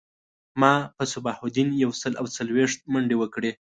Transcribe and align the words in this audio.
ما 0.61 0.73
په 0.97 1.03
صباح 1.13 1.37
الدین 1.45 1.69
یو 1.83 1.91
سل 2.01 2.13
او 2.19 2.25
څلویښت 2.35 2.79
منډی 2.93 3.15
وکړی 3.19 3.51